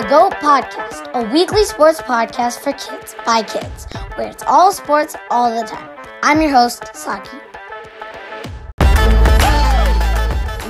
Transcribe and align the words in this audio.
the 0.00 0.08
GOAT 0.08 0.32
Podcast, 0.36 1.12
a 1.12 1.30
weekly 1.30 1.62
sports 1.62 2.00
podcast 2.00 2.60
for 2.60 2.72
kids 2.72 3.14
by 3.26 3.42
kids, 3.42 3.84
where 4.14 4.28
it's 4.28 4.42
all 4.44 4.72
sports 4.72 5.14
all 5.30 5.54
the 5.54 5.66
time. 5.66 5.90
I'm 6.22 6.40
your 6.40 6.50
host, 6.50 6.84
Saki. 6.96 7.36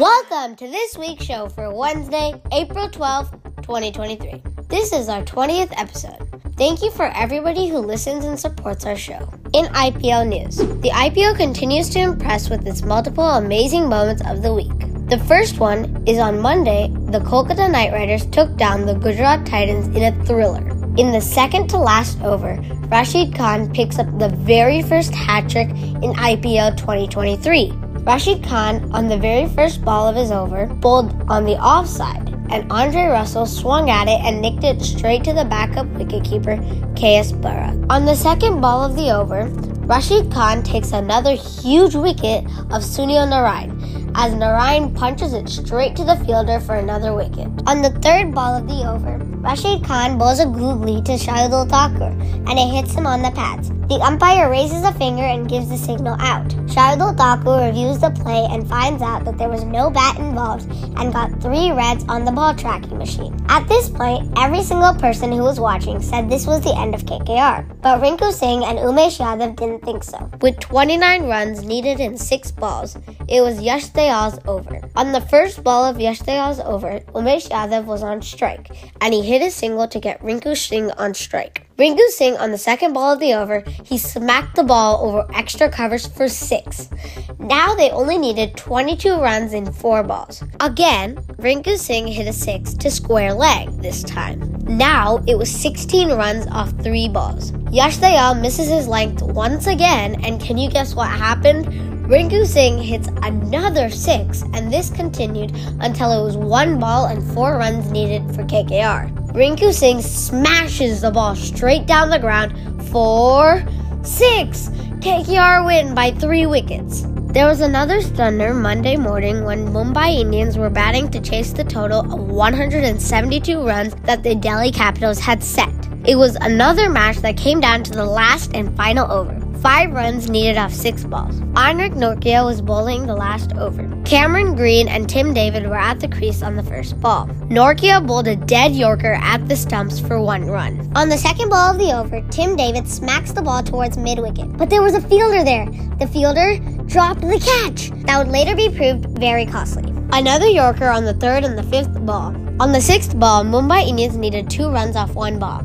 Welcome 0.00 0.56
to 0.56 0.66
this 0.66 0.98
week's 0.98 1.24
show 1.24 1.48
for 1.48 1.72
Wednesday, 1.72 2.42
April 2.50 2.88
12th, 2.88 3.30
2023. 3.62 4.42
This 4.66 4.92
is 4.92 5.08
our 5.08 5.22
20th 5.22 5.78
episode. 5.78 6.28
Thank 6.56 6.82
you 6.82 6.90
for 6.90 7.06
everybody 7.14 7.68
who 7.68 7.78
listens 7.78 8.24
and 8.24 8.38
supports 8.38 8.84
our 8.84 8.96
show. 8.96 9.30
In 9.52 9.66
IPL 9.66 10.26
news, 10.26 10.56
the 10.56 10.90
IPL 10.90 11.36
continues 11.36 11.88
to 11.90 12.00
impress 12.00 12.50
with 12.50 12.66
its 12.66 12.82
multiple 12.82 13.30
amazing 13.30 13.88
moments 13.88 14.22
of 14.26 14.42
the 14.42 14.52
week. 14.52 14.90
The 15.08 15.22
first 15.26 15.58
one 15.58 16.02
is 16.06 16.18
on 16.18 16.40
Monday, 16.40 16.88
the 17.10 17.18
Kolkata 17.18 17.68
Knight 17.68 17.92
Riders 17.92 18.24
took 18.26 18.56
down 18.56 18.86
the 18.86 18.94
Gujarat 18.94 19.44
Titans 19.44 19.88
in 19.96 20.04
a 20.04 20.24
thriller. 20.24 20.64
In 20.96 21.10
the 21.10 21.20
second 21.20 21.66
to 21.70 21.76
last 21.76 22.20
over, 22.22 22.54
Rashid 22.86 23.34
Khan 23.34 23.72
picks 23.72 23.98
up 23.98 24.06
the 24.18 24.28
very 24.28 24.80
first 24.82 25.12
hat 25.12 25.50
trick 25.50 25.70
in 25.70 26.14
IPL 26.14 26.76
2023. 26.76 27.72
Rashid 28.04 28.44
Khan, 28.44 28.92
on 28.92 29.08
the 29.08 29.18
very 29.18 29.48
first 29.48 29.84
ball 29.84 30.06
of 30.06 30.14
his 30.14 30.30
over, 30.30 30.66
bowled 30.66 31.12
on 31.28 31.44
the 31.44 31.58
offside, 31.58 32.28
and 32.48 32.70
Andre 32.70 33.06
Russell 33.06 33.46
swung 33.46 33.90
at 33.90 34.06
it 34.06 34.20
and 34.24 34.40
nicked 34.40 34.62
it 34.62 34.80
straight 34.80 35.24
to 35.24 35.32
the 35.32 35.44
backup 35.44 35.86
wicketkeeper, 35.94 36.58
KS 36.94 37.32
Bharat. 37.32 37.90
On 37.90 38.04
the 38.04 38.14
second 38.14 38.60
ball 38.60 38.84
of 38.84 38.94
the 38.94 39.10
over, 39.10 39.46
Rashid 39.86 40.30
Khan 40.30 40.62
takes 40.62 40.92
another 40.92 41.34
huge 41.34 41.96
wicket 41.96 42.44
of 42.70 42.82
Sunil 42.86 43.26
Narine 43.26 43.89
as 44.14 44.34
Narine 44.34 44.94
punches 44.94 45.32
it 45.32 45.48
straight 45.48 45.96
to 45.96 46.04
the 46.04 46.16
fielder 46.24 46.60
for 46.60 46.74
another 46.74 47.14
wicket. 47.14 47.48
On 47.66 47.82
the 47.82 47.90
third 48.02 48.34
ball 48.34 48.56
of 48.56 48.66
the 48.66 48.88
over, 48.88 49.18
Rashid 49.40 49.82
Khan 49.84 50.18
bowls 50.18 50.38
a 50.38 50.44
googly 50.44 51.00
to 51.02 51.12
Shardul 51.12 51.66
Thakur 51.66 52.12
and 52.48 52.58
it 52.58 52.74
hits 52.74 52.92
him 52.94 53.06
on 53.06 53.22
the 53.22 53.30
pads. 53.30 53.70
The 53.90 53.98
umpire 54.02 54.48
raises 54.48 54.84
a 54.84 54.92
finger 54.92 55.24
and 55.24 55.48
gives 55.48 55.68
the 55.68 55.76
signal 55.76 56.14
out. 56.20 56.46
Shardul 56.70 57.16
Thakur 57.16 57.66
reviews 57.66 57.98
the 57.98 58.10
play 58.10 58.46
and 58.48 58.68
finds 58.68 59.02
out 59.02 59.24
that 59.24 59.36
there 59.38 59.48
was 59.48 59.64
no 59.64 59.90
bat 59.90 60.16
involved 60.18 60.70
and 60.96 61.12
got 61.12 61.42
three 61.42 61.72
reds 61.72 62.04
on 62.08 62.24
the 62.24 62.30
ball 62.30 62.54
tracking 62.54 62.98
machine. 62.98 63.34
At 63.48 63.66
this 63.66 63.88
point, 63.88 64.30
every 64.36 64.62
single 64.62 64.94
person 64.94 65.32
who 65.32 65.42
was 65.42 65.58
watching 65.58 66.00
said 66.00 66.30
this 66.30 66.46
was 66.46 66.60
the 66.60 66.78
end 66.78 66.94
of 66.94 67.04
KKR, 67.04 67.66
but 67.82 68.00
Rinku 68.00 68.30
Singh 68.32 68.62
and 68.62 68.78
Umesh 68.78 69.18
Yadav 69.18 69.56
didn't 69.56 69.82
think 69.82 70.04
so. 70.04 70.30
With 70.40 70.60
29 70.60 71.24
runs 71.24 71.64
needed 71.64 71.98
in 71.98 72.16
six 72.16 72.52
balls, 72.52 72.96
it 73.26 73.40
was 73.40 73.60
Yash 73.60 73.88
Dayal's 73.88 74.38
over. 74.46 74.80
On 74.94 75.10
the 75.10 75.20
first 75.22 75.64
ball 75.64 75.84
of 75.84 75.98
Yash 75.98 76.20
Dayal's 76.20 76.60
over, 76.60 77.00
Umesh 77.14 77.48
Yadav 77.48 77.86
was 77.86 78.04
on 78.04 78.22
strike, 78.22 78.70
and 79.00 79.12
he 79.12 79.29
hit 79.30 79.42
a 79.42 79.50
single 79.50 79.86
to 79.86 80.00
get 80.00 80.20
Rinku 80.24 80.56
Singh 80.56 80.90
on 80.98 81.14
strike. 81.14 81.64
Rinku 81.78 82.04
Singh 82.08 82.36
on 82.38 82.50
the 82.50 82.58
second 82.58 82.94
ball 82.94 83.12
of 83.12 83.20
the 83.20 83.32
over, 83.32 83.60
he 83.84 83.96
smacked 83.96 84.56
the 84.56 84.64
ball 84.64 85.06
over 85.06 85.24
extra 85.32 85.70
covers 85.70 86.04
for 86.04 86.28
six. 86.28 86.90
Now 87.38 87.76
they 87.76 87.92
only 87.92 88.18
needed 88.18 88.56
22 88.56 89.20
runs 89.20 89.52
in 89.52 89.72
four 89.72 90.02
balls. 90.02 90.42
Again, 90.58 91.14
Rinku 91.38 91.78
Singh 91.78 92.08
hit 92.08 92.26
a 92.26 92.32
six 92.32 92.74
to 92.74 92.90
square 92.90 93.32
leg 93.32 93.68
this 93.80 94.02
time. 94.02 94.40
Now 94.64 95.22
it 95.28 95.38
was 95.38 95.48
16 95.48 96.08
runs 96.08 96.48
off 96.48 96.76
three 96.82 97.08
balls. 97.08 97.52
Yash 97.70 97.98
Dayal 97.98 98.40
misses 98.40 98.68
his 98.68 98.88
length 98.88 99.22
once 99.22 99.68
again, 99.68 100.24
and 100.24 100.40
can 100.40 100.58
you 100.58 100.68
guess 100.68 100.96
what 100.96 101.08
happened? 101.08 101.66
Rinku 102.10 102.44
Singh 102.44 102.82
hits 102.82 103.06
another 103.22 103.90
six, 103.90 104.42
and 104.54 104.72
this 104.72 104.90
continued 104.90 105.52
until 105.78 106.10
it 106.10 106.24
was 106.24 106.36
one 106.36 106.80
ball 106.80 107.06
and 107.06 107.22
four 107.32 107.58
runs 107.58 107.92
needed 107.92 108.26
for 108.34 108.42
KKR. 108.42 109.19
Rinku 109.32 109.72
Singh 109.72 110.02
smashes 110.02 111.02
the 111.02 111.10
ball 111.12 111.36
straight 111.36 111.86
down 111.86 112.10
the 112.10 112.18
ground 112.18 112.52
for 112.90 113.64
six. 114.02 114.68
KKR 114.98 115.64
win 115.64 115.94
by 115.94 116.10
three 116.10 116.46
wickets. 116.46 117.04
There 117.32 117.46
was 117.46 117.60
another 117.60 118.00
stunner 118.00 118.52
Monday 118.52 118.96
morning 118.96 119.44
when 119.44 119.68
Mumbai 119.68 120.18
Indians 120.18 120.58
were 120.58 120.68
batting 120.68 121.08
to 121.12 121.20
chase 121.20 121.52
the 121.52 121.62
total 121.62 122.00
of 122.00 122.28
172 122.28 123.64
runs 123.64 123.94
that 124.02 124.24
the 124.24 124.34
Delhi 124.34 124.72
Capitals 124.72 125.20
had 125.20 125.44
set. 125.44 125.72
It 126.04 126.16
was 126.16 126.34
another 126.34 126.90
match 126.90 127.18
that 127.18 127.36
came 127.36 127.60
down 127.60 127.84
to 127.84 127.92
the 127.92 128.04
last 128.04 128.50
and 128.56 128.76
final 128.76 129.10
over. 129.12 129.39
Five 129.60 129.92
runs 129.92 130.30
needed 130.30 130.56
off 130.56 130.72
six 130.72 131.04
balls. 131.04 131.38
Anrich 131.52 131.94
Nortje 131.94 132.42
was 132.46 132.62
bowling 132.62 133.06
the 133.06 133.14
last 133.14 133.52
over. 133.56 133.86
Cameron 134.06 134.54
Green 134.56 134.88
and 134.88 135.06
Tim 135.06 135.34
David 135.34 135.68
were 135.68 135.76
at 135.76 136.00
the 136.00 136.08
crease 136.08 136.42
on 136.42 136.56
the 136.56 136.62
first 136.62 136.98
ball. 136.98 137.26
Nortje 137.50 138.06
bowled 138.06 138.26
a 138.26 138.36
dead 138.36 138.72
Yorker 138.72 139.18
at 139.20 139.46
the 139.48 139.56
stumps 139.56 140.00
for 140.00 140.18
one 140.18 140.46
run. 140.46 140.90
On 140.96 141.10
the 141.10 141.18
second 141.18 141.50
ball 141.50 141.72
of 141.72 141.78
the 141.78 141.92
over, 141.92 142.22
Tim 142.30 142.56
David 142.56 142.88
smacks 142.88 143.32
the 143.32 143.42
ball 143.42 143.62
towards 143.62 143.98
mid 143.98 144.18
wicket, 144.18 144.56
but 144.56 144.70
there 144.70 144.80
was 144.80 144.94
a 144.94 145.02
fielder 145.02 145.44
there. 145.44 145.66
The 145.98 146.06
fielder 146.06 146.58
dropped 146.86 147.20
the 147.20 147.38
catch. 147.38 147.90
That 148.06 148.16
would 148.16 148.32
later 148.32 148.56
be 148.56 148.74
proved 148.74 149.18
very 149.18 149.44
costly. 149.44 149.92
Another 150.12 150.46
Yorker 150.46 150.88
on 150.88 151.04
the 151.04 151.14
third 151.14 151.44
and 151.44 151.58
the 151.58 151.64
fifth 151.64 151.94
ball. 152.06 152.34
On 152.60 152.72
the 152.72 152.80
sixth 152.80 153.18
ball, 153.18 153.44
Mumbai 153.44 153.86
Indians 153.86 154.16
needed 154.16 154.48
two 154.48 154.70
runs 154.70 154.96
off 154.96 155.14
one 155.14 155.38
ball. 155.38 155.64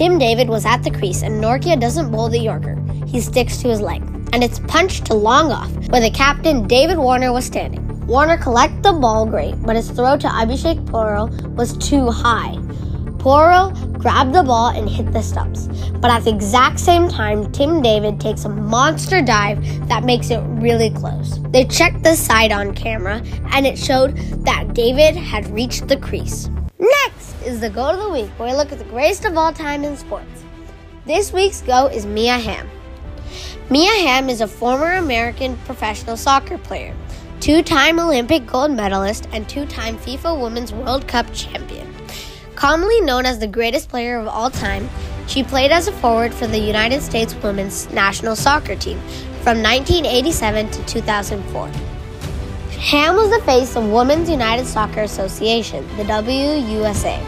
Tim 0.00 0.18
David 0.18 0.48
was 0.48 0.64
at 0.64 0.82
the 0.82 0.90
crease, 0.90 1.20
and 1.20 1.44
Nortje 1.44 1.78
doesn't 1.78 2.10
bowl 2.10 2.30
the 2.30 2.38
Yorker. 2.38 2.82
He 3.06 3.20
sticks 3.20 3.58
to 3.58 3.68
his 3.68 3.82
leg, 3.82 4.00
and 4.32 4.42
it's 4.42 4.58
punched 4.60 5.04
to 5.04 5.14
long 5.14 5.52
off, 5.52 5.70
where 5.90 6.00
the 6.00 6.10
captain 6.10 6.66
David 6.66 6.96
Warner 6.96 7.34
was 7.34 7.44
standing. 7.44 7.86
Warner 8.06 8.38
collected 8.38 8.82
the 8.82 8.94
ball 8.94 9.26
great, 9.26 9.60
but 9.60 9.76
his 9.76 9.90
throw 9.90 10.16
to 10.16 10.26
Abhishek 10.26 10.82
Porel 10.86 11.28
was 11.54 11.76
too 11.76 12.10
high. 12.10 12.54
Porel 13.18 13.74
grabbed 13.98 14.34
the 14.34 14.42
ball 14.42 14.68
and 14.68 14.88
hit 14.88 15.12
the 15.12 15.20
stumps. 15.20 15.66
But 16.00 16.10
at 16.10 16.24
the 16.24 16.30
exact 16.30 16.80
same 16.80 17.06
time, 17.06 17.52
Tim 17.52 17.82
David 17.82 18.18
takes 18.18 18.46
a 18.46 18.48
monster 18.48 19.20
dive 19.20 19.62
that 19.86 20.04
makes 20.04 20.30
it 20.30 20.40
really 20.62 20.88
close. 20.88 21.38
They 21.50 21.66
checked 21.66 22.04
the 22.04 22.16
side 22.16 22.52
on 22.52 22.74
camera, 22.74 23.22
and 23.52 23.66
it 23.66 23.76
showed 23.76 24.16
that 24.46 24.72
David 24.72 25.14
had 25.14 25.50
reached 25.50 25.88
the 25.88 25.98
crease. 25.98 26.48
Next 26.80 27.34
is 27.44 27.60
the 27.60 27.68
Goat 27.68 27.90
of 27.90 28.00
the 28.00 28.08
Week, 28.08 28.30
where 28.38 28.48
we 28.48 28.56
look 28.56 28.72
at 28.72 28.78
the 28.78 28.86
greatest 28.86 29.26
of 29.26 29.36
all 29.36 29.52
time 29.52 29.84
in 29.84 29.98
sports. 29.98 30.44
This 31.04 31.30
week's 31.30 31.60
Goat 31.60 31.92
is 31.92 32.06
Mia 32.06 32.38
Hamm. 32.38 32.66
Mia 33.68 33.90
Hamm 33.90 34.30
is 34.30 34.40
a 34.40 34.48
former 34.48 34.92
American 34.92 35.58
professional 35.66 36.16
soccer 36.16 36.56
player, 36.56 36.96
two 37.38 37.62
time 37.62 38.00
Olympic 38.00 38.46
gold 38.46 38.70
medalist, 38.70 39.28
and 39.32 39.46
two 39.46 39.66
time 39.66 39.98
FIFA 39.98 40.40
Women's 40.40 40.72
World 40.72 41.06
Cup 41.06 41.26
champion. 41.34 41.86
Commonly 42.54 43.02
known 43.02 43.26
as 43.26 43.38
the 43.38 43.46
greatest 43.46 43.90
player 43.90 44.18
of 44.18 44.26
all 44.26 44.48
time, 44.48 44.88
she 45.26 45.42
played 45.42 45.72
as 45.72 45.86
a 45.86 45.92
forward 45.92 46.32
for 46.32 46.46
the 46.46 46.58
United 46.58 47.02
States 47.02 47.34
women's 47.42 47.90
national 47.90 48.36
soccer 48.36 48.74
team 48.74 48.98
from 49.42 49.62
1987 49.62 50.70
to 50.70 50.84
2004. 50.86 51.89
Hamm 52.80 53.14
was 53.14 53.28
the 53.28 53.44
face 53.44 53.76
of 53.76 53.90
Women's 53.90 54.30
United 54.30 54.66
Soccer 54.66 55.02
Association, 55.02 55.86
the 55.98 56.02
WUSA, 56.02 57.20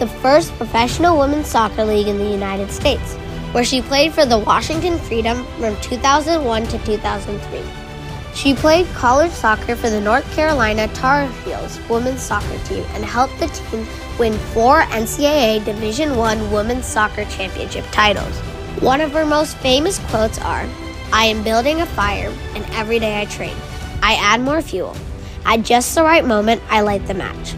the 0.00 0.08
first 0.08 0.52
professional 0.54 1.16
women's 1.16 1.46
soccer 1.46 1.84
league 1.84 2.08
in 2.08 2.18
the 2.18 2.28
United 2.28 2.68
States, 2.68 3.14
where 3.52 3.62
she 3.62 3.80
played 3.80 4.12
for 4.12 4.26
the 4.26 4.40
Washington 4.40 4.98
Freedom 4.98 5.44
from 5.60 5.80
2001 5.82 6.64
to 6.64 6.78
2003. 6.84 7.62
She 8.34 8.54
played 8.56 8.88
college 8.88 9.30
soccer 9.30 9.76
for 9.76 9.88
the 9.88 10.00
North 10.00 10.28
Carolina 10.34 10.88
Tar 10.88 11.28
Heels 11.44 11.78
women's 11.88 12.20
soccer 12.20 12.58
team 12.64 12.84
and 12.94 13.04
helped 13.04 13.38
the 13.38 13.46
team 13.46 13.86
win 14.18 14.32
four 14.52 14.80
NCAA 14.82 15.64
Division 15.64 16.10
I 16.10 16.52
women's 16.52 16.86
soccer 16.86 17.24
championship 17.26 17.84
titles. 17.92 18.36
One 18.80 19.00
of 19.00 19.12
her 19.12 19.24
most 19.24 19.56
famous 19.58 20.00
quotes 20.10 20.40
are, 20.40 20.68
I 21.12 21.26
am 21.26 21.44
building 21.44 21.82
a 21.82 21.86
fire 21.86 22.32
and 22.56 22.64
every 22.72 22.98
day 22.98 23.20
I 23.20 23.26
train. 23.26 23.54
I 24.02 24.14
add 24.14 24.40
more 24.40 24.60
fuel. 24.60 24.96
At 25.44 25.62
just 25.62 25.94
the 25.94 26.02
right 26.02 26.24
moment, 26.24 26.60
I 26.68 26.82
light 26.82 27.06
the 27.06 27.14
match. 27.14 27.54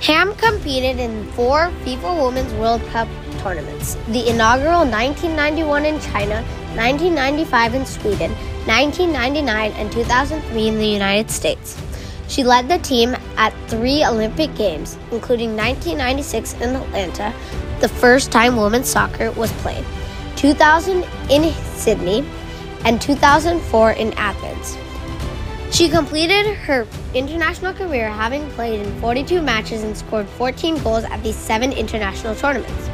Hamm 0.00 0.34
competed 0.34 0.98
in 0.98 1.30
four 1.32 1.70
FIFA 1.84 2.24
Women's 2.24 2.52
World 2.54 2.82
Cup 2.86 3.08
tournaments 3.38 3.94
the 4.08 4.28
inaugural 4.28 4.80
1991 4.80 5.84
in 5.84 6.00
China, 6.00 6.42
1995 6.74 7.74
in 7.74 7.86
Sweden, 7.86 8.30
1999, 8.66 9.72
and 9.72 9.92
2003 9.92 10.68
in 10.68 10.78
the 10.78 10.86
United 10.86 11.30
States. 11.30 11.80
She 12.28 12.44
led 12.44 12.68
the 12.68 12.78
team 12.78 13.16
at 13.36 13.54
three 13.68 14.04
Olympic 14.04 14.54
Games, 14.54 14.98
including 15.10 15.56
1996 15.56 16.54
in 16.54 16.76
Atlanta, 16.76 17.34
the 17.80 17.88
first 17.88 18.30
time 18.30 18.56
women's 18.56 18.88
soccer 18.88 19.30
was 19.32 19.52
played, 19.62 19.84
2000 20.36 21.04
in 21.30 21.52
Sydney, 21.74 22.24
and 22.84 23.00
2004 23.00 23.92
in 23.92 24.12
Athens. 24.14 24.76
She 25.70 25.88
completed 25.88 26.46
her 26.46 26.86
international 27.14 27.74
career 27.74 28.08
having 28.08 28.48
played 28.50 28.80
in 28.80 29.00
42 29.00 29.42
matches 29.42 29.84
and 29.84 29.96
scored 29.96 30.26
14 30.26 30.82
goals 30.82 31.04
at 31.04 31.22
these 31.22 31.36
seven 31.36 31.72
international 31.72 32.34
tournaments. 32.34 32.88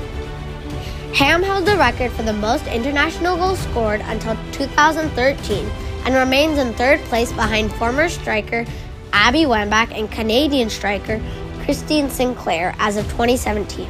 Hamm 1.15 1.45
held 1.45 1.67
the 1.67 1.77
record 1.77 2.11
for 2.11 2.25
the 2.25 2.33
most 2.33 2.67
international 2.67 3.37
goals 3.37 3.61
scored 3.61 4.01
until 4.07 4.37
2013 4.51 5.71
and 6.05 6.15
remains 6.15 6.59
in 6.59 6.75
third 6.75 6.99
place 7.03 7.31
behind 7.33 7.73
former 7.75 8.09
striker 8.09 8.67
Abby 9.13 9.45
Wambach 9.45 9.97
and 9.97 10.11
Canadian 10.11 10.69
striker 10.69 11.23
Christine 11.63 12.11
Sinclair 12.11 12.75
as 12.81 12.97
of 12.97 13.05
2017. 13.13 13.89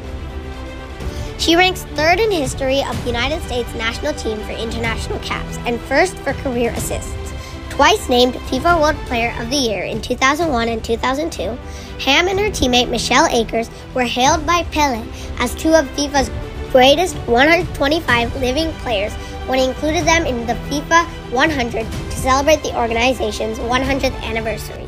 She 1.39 1.57
ranks 1.57 1.83
third 1.95 2.21
in 2.21 2.31
history 2.31 2.85
of 2.85 3.01
the 3.01 3.07
United 3.11 3.43
States 3.43 3.75
national 3.75 4.13
team 4.15 4.39
for 4.45 4.53
international 4.53 5.19
caps 5.21 5.57
and 5.67 5.81
first 5.81 6.15
for 6.19 6.35
career 6.35 6.71
assists. 6.73 7.34
Twice 7.75 8.09
named 8.09 8.35
FIFA 8.35 8.81
World 8.81 8.97
Player 9.07 9.35
of 9.41 9.51
the 9.51 9.57
Year 9.57 9.83
in 9.83 10.01
2001 10.01 10.69
and 10.69 10.85
2002, 10.85 11.59
Hamm 11.99 12.29
and 12.29 12.39
her 12.39 12.47
teammate 12.47 12.89
Michelle 12.89 13.27
Akers 13.27 13.69
were 13.95 14.05
hailed 14.05 14.47
by 14.47 14.63
Pele 14.71 15.05
as 15.41 15.57
two 15.57 15.75
of 15.75 15.85
FIFA's 15.97 16.31
greatest 16.71 17.17
125 17.27 18.37
living 18.37 18.71
players 18.75 19.13
when 19.49 19.59
he 19.59 19.65
included 19.65 20.05
them 20.05 20.25
in 20.25 20.47
the 20.47 20.55
FIFA 20.71 21.05
100 21.33 21.85
to 21.85 22.11
celebrate 22.13 22.63
the 22.63 22.79
organization's 22.79 23.59
100th 23.59 24.23
anniversary. 24.23 24.85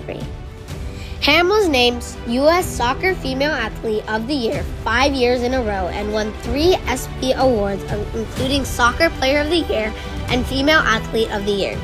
Hamm 1.26 1.48
was 1.48 1.68
named 1.68 2.06
U.S. 2.28 2.64
Soccer 2.64 3.16
Female 3.16 3.50
Athlete 3.50 4.08
of 4.08 4.28
the 4.28 4.34
Year 4.34 4.62
five 4.84 5.12
years 5.12 5.42
in 5.42 5.54
a 5.54 5.60
row 5.60 5.88
and 5.88 6.12
won 6.12 6.32
three 6.34 6.74
ESPY 6.86 7.32
awards, 7.32 7.82
including 8.14 8.64
Soccer 8.64 9.10
Player 9.10 9.40
of 9.40 9.50
the 9.50 9.66
Year 9.74 9.92
and 10.28 10.46
Female 10.46 10.78
Athlete 10.78 11.32
of 11.32 11.44
the 11.46 11.50
Year. 11.50 11.76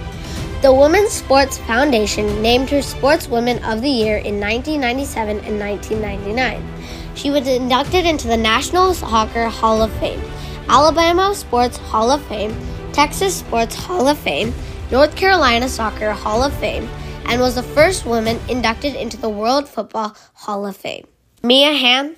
The 0.62 0.72
Women's 0.72 1.10
Sports 1.10 1.58
Foundation 1.58 2.40
named 2.40 2.70
her 2.70 2.78
Sportswoman 2.78 3.56
of 3.68 3.82
the 3.82 3.88
Year 3.88 4.18
in 4.18 4.38
1997 4.38 5.40
and 5.40 5.58
1999. 5.58 7.16
She 7.16 7.32
was 7.32 7.48
inducted 7.48 8.06
into 8.06 8.28
the 8.28 8.36
National 8.36 8.94
Soccer 8.94 9.46
Hall 9.46 9.82
of 9.82 9.92
Fame, 9.94 10.22
Alabama 10.68 11.34
Sports 11.34 11.78
Hall 11.78 12.12
of 12.12 12.22
Fame, 12.26 12.56
Texas 12.92 13.34
Sports 13.34 13.74
Hall 13.74 14.06
of 14.06 14.16
Fame, 14.18 14.54
North 14.92 15.16
Carolina 15.16 15.68
Soccer 15.68 16.12
Hall 16.12 16.44
of 16.44 16.54
Fame, 16.54 16.88
and 17.26 17.40
was 17.40 17.56
the 17.56 17.64
first 17.64 18.06
woman 18.06 18.38
inducted 18.48 18.94
into 18.94 19.16
the 19.16 19.28
World 19.28 19.68
Football 19.68 20.16
Hall 20.34 20.64
of 20.64 20.76
Fame. 20.76 21.08
Mia 21.42 21.72
Hamm, 21.72 22.14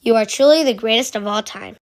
you 0.00 0.16
are 0.16 0.26
truly 0.26 0.64
the 0.64 0.74
greatest 0.74 1.14
of 1.14 1.28
all 1.28 1.44
time. 1.44 1.76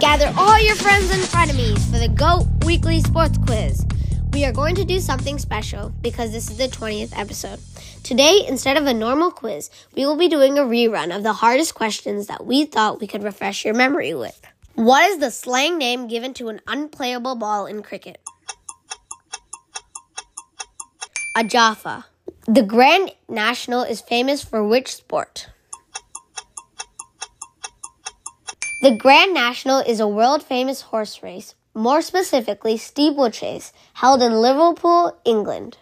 Gather 0.00 0.30
all 0.36 0.60
your 0.60 0.76
friends 0.76 1.10
and 1.10 1.22
frenemies 1.22 1.80
for 1.90 1.98
the 1.98 2.08
GOAT 2.08 2.46
Weekly 2.66 3.00
Sports 3.00 3.38
Quiz. 3.38 3.86
We 4.32 4.44
are 4.44 4.52
going 4.52 4.76
to 4.76 4.84
do 4.84 5.00
something 5.00 5.38
special 5.38 5.92
because 6.00 6.30
this 6.30 6.50
is 6.50 6.56
the 6.56 6.68
20th 6.68 7.18
episode. 7.18 7.58
Today, 8.04 8.44
instead 8.46 8.76
of 8.76 8.86
a 8.86 8.94
normal 8.94 9.32
quiz, 9.32 9.70
we 9.96 10.06
will 10.06 10.16
be 10.16 10.28
doing 10.28 10.56
a 10.56 10.62
rerun 10.62 11.14
of 11.14 11.24
the 11.24 11.32
hardest 11.32 11.74
questions 11.74 12.28
that 12.28 12.46
we 12.46 12.64
thought 12.64 13.00
we 13.00 13.08
could 13.08 13.24
refresh 13.24 13.64
your 13.64 13.74
memory 13.74 14.14
with. 14.14 14.40
What 14.76 15.10
is 15.10 15.18
the 15.18 15.32
slang 15.32 15.78
name 15.78 16.06
given 16.06 16.32
to 16.34 16.48
an 16.48 16.60
unplayable 16.68 17.34
ball 17.34 17.66
in 17.66 17.82
cricket? 17.82 18.20
A 21.36 21.42
Jaffa. 21.42 22.06
The 22.46 22.62
Grand 22.62 23.12
National 23.28 23.82
is 23.82 24.00
famous 24.00 24.44
for 24.44 24.66
which 24.66 24.94
sport? 24.94 25.48
The 28.80 28.96
Grand 28.96 29.34
National 29.34 29.80
is 29.80 30.00
a 30.00 30.08
world 30.08 30.42
famous 30.42 30.82
horse 30.82 31.22
race, 31.22 31.54
more 31.80 32.02
specifically 32.02 32.76
steeplechase, 32.76 33.72
held 33.94 34.22
in 34.22 34.40
Liverpool, 34.40 35.18
England. 35.24 35.78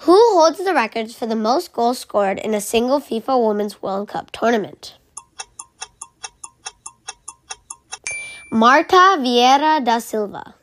Who 0.00 0.16
holds 0.34 0.64
the 0.64 0.74
records 0.74 1.14
for 1.14 1.26
the 1.26 1.36
most 1.36 1.72
goals 1.72 1.98
scored 1.98 2.38
in 2.38 2.54
a 2.54 2.60
single 2.60 3.00
FIFA 3.00 3.46
Women's 3.46 3.80
World 3.80 4.08
Cup 4.08 4.32
tournament? 4.32 4.96
Marta 8.50 9.16
Vieira 9.20 9.84
da 9.84 9.98
Silva. 9.98 10.54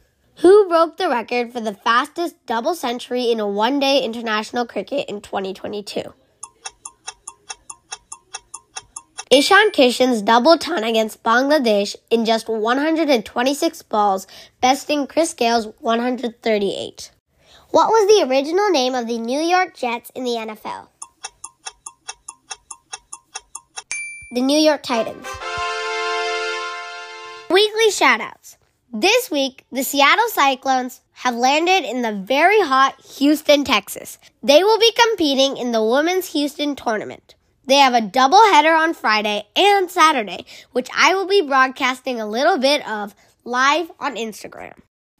Who 0.41 0.67
broke 0.67 0.97
the 0.97 1.09
record 1.09 1.51
for 1.51 1.59
the 1.59 1.73
fastest 1.73 2.35
double 2.45 2.75
century 2.75 3.31
in 3.31 3.39
a 3.39 3.47
one 3.47 3.79
day 3.79 4.03
international 4.03 4.65
cricket 4.65 5.09
in 5.09 5.21
2022? 5.21 6.13
Ishan 9.31 9.69
Kishan's 9.73 10.23
double 10.23 10.57
ton 10.57 10.83
against 10.83 11.21
Bangladesh 11.21 11.95
in 12.09 12.25
just 12.25 12.49
126 12.49 13.83
balls, 13.83 14.25
besting 14.59 15.05
Chris 15.05 15.35
Gayle's 15.35 15.67
138. 15.81 17.11
What 17.69 17.89
was 17.89 18.07
the 18.07 18.27
original 18.27 18.71
name 18.71 18.95
of 18.95 19.05
the 19.05 19.19
New 19.19 19.39
York 19.39 19.77
Jets 19.77 20.09
in 20.15 20.23
the 20.23 20.31
NFL? 20.31 20.87
The 24.31 24.41
New 24.41 24.57
York 24.57 24.81
Titans. 24.81 25.27
Weekly 27.51 27.91
shoutouts. 27.91 28.57
This 28.91 29.29
week, 29.29 29.63
the 29.71 29.83
Seattle 29.83 30.29
Cyclones 30.29 31.01
have 31.11 31.35
landed 31.35 31.87
in 31.87 32.01
the 32.01 32.13
very 32.13 32.61
hot 32.61 32.99
Houston, 33.19 33.63
Texas. 33.63 34.17
They 34.41 34.63
will 34.63 34.79
be 34.79 34.91
competing 34.91 35.55
in 35.57 35.71
the 35.71 35.83
Women's 35.83 36.33
Houston 36.33 36.75
Tournament. 36.75 37.35
They 37.69 37.75
have 37.75 37.93
a 37.93 38.01
doubleheader 38.01 38.75
on 38.75 38.95
Friday 38.95 39.43
and 39.55 39.91
Saturday, 39.91 40.43
which 40.71 40.89
I 40.91 41.13
will 41.13 41.27
be 41.27 41.43
broadcasting 41.43 42.19
a 42.19 42.25
little 42.25 42.57
bit 42.57 42.81
of 42.89 43.13
live 43.43 43.91
on 43.99 44.15
Instagram. 44.15 44.73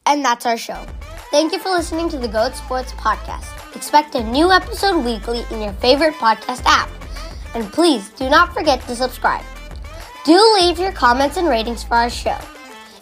And 0.07 0.25
that's 0.25 0.47
our 0.47 0.57
show. 0.57 0.83
Thank 1.29 1.53
you 1.53 1.59
for 1.59 1.69
listening 1.69 2.09
to 2.09 2.17
the 2.17 2.27
Goat 2.27 2.55
Sports 2.55 2.91
Podcast. 2.93 3.75
Expect 3.75 4.15
a 4.15 4.23
new 4.23 4.51
episode 4.51 5.05
weekly 5.05 5.43
in 5.51 5.61
your 5.61 5.73
favorite 5.73 6.15
podcast 6.15 6.63
app. 6.65 6.89
And 7.53 7.71
please 7.71 8.09
do 8.17 8.31
not 8.31 8.51
forget 8.51 8.81
to 8.87 8.95
subscribe. 8.95 9.45
Do 10.25 10.57
leave 10.59 10.79
your 10.79 10.91
comments 10.91 11.37
and 11.37 11.47
ratings 11.47 11.83
for 11.83 11.93
our 11.93 12.09
show. 12.09 12.39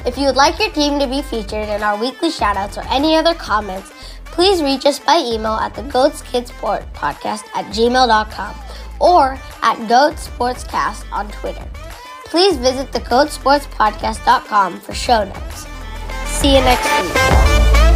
If 0.05 0.17
you 0.17 0.25
would 0.25 0.35
like 0.35 0.59
your 0.59 0.71
team 0.71 0.99
to 0.99 1.07
be 1.07 1.21
featured 1.21 1.69
in 1.69 1.83
our 1.83 1.97
weekly 1.97 2.31
shoutouts 2.31 2.75
or 2.75 2.85
any 2.89 3.15
other 3.15 3.33
comments, 3.33 3.93
please 4.25 4.61
reach 4.61 4.85
us 4.85 4.99
by 4.99 5.19
email 5.19 5.53
at 5.53 5.73
the 5.73 5.83
Goats 5.83 6.21
Kids 6.23 6.51
Podcast 6.51 7.45
at 7.55 7.63
gmail.com 7.67 8.66
or 8.99 9.39
at 9.61 9.77
Goat 9.87 10.15
Sportscast 10.15 11.05
on 11.11 11.29
Twitter. 11.31 11.65
Please 12.25 12.57
visit 12.57 12.91
the 12.91 12.99
Goatsportspodcast.com 12.99 14.79
for 14.79 14.93
show 14.93 15.23
notes. 15.23 15.67
See 16.25 16.55
you 16.55 16.61
next 16.61 16.83
week. 17.01 17.86